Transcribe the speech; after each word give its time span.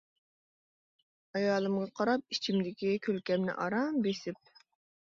ئايالىمغا 1.35 1.85
قاراپ 2.01 2.35
ئىچىمدىكى 2.37 2.99
كۈلكەمنى 3.07 3.61
ئاران 3.67 4.07
بېسىپ. 4.09 4.57